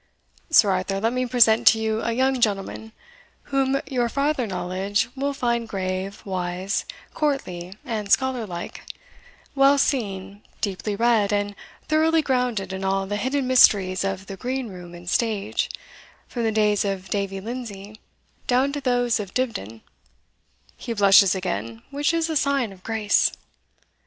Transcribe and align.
Sir 0.49 0.71
Arthur, 0.71 0.99
let 0.99 1.13
me 1.13 1.27
present 1.27 1.67
to 1.67 1.79
you 1.79 2.01
a 2.01 2.11
young 2.11 2.41
gentleman, 2.41 2.91
whom 3.53 3.79
your 3.85 4.09
farther 4.09 4.47
knowledge 4.47 5.09
will 5.15 5.31
find 5.31 5.69
grave, 5.69 6.23
wise, 6.25 6.85
courtly, 7.13 7.77
and 7.85 8.11
scholar 8.11 8.47
like, 8.47 8.81
well 9.53 9.77
seen, 9.77 10.41
deeply 10.59 10.95
read, 10.95 11.31
and 11.31 11.53
thoroughly 11.87 12.23
grounded 12.23 12.73
in 12.73 12.83
all 12.83 13.05
the 13.05 13.15
hidden 13.15 13.45
mysteries 13.45 14.03
of 14.03 14.25
the 14.25 14.35
green 14.37 14.69
room 14.69 14.95
and 14.95 15.07
stage, 15.07 15.69
from 16.27 16.45
the 16.45 16.51
days 16.51 16.83
of 16.83 17.09
Davie 17.09 17.39
Lindsay 17.39 17.99
down 18.47 18.73
to 18.73 18.81
those 18.81 19.19
of 19.19 19.35
Dibdin 19.35 19.81
he 20.77 20.93
blushes 20.93 21.35
again, 21.35 21.83
which 21.91 22.11
is 22.11 22.27
a 22.27 22.35
sign 22.35 22.71
of 22.73 22.81
grace." 22.81 23.31